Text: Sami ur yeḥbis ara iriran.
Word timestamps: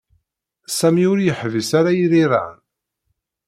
Sami 0.77 1.05
ur 1.11 1.19
yeḥbis 1.21 1.69
ara 1.79 1.91
iriran. 2.03 2.57